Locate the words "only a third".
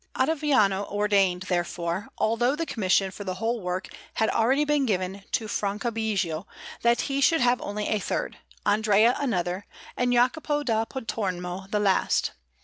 7.61-8.39